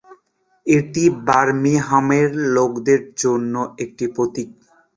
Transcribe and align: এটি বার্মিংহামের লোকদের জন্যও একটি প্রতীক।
এটি 0.65 1.03
বার্মিংহামের 1.27 2.25
লোকদের 2.55 2.99
জন্যও 3.17 3.65
একটি 3.83 4.05
প্রতীক। 4.15 4.49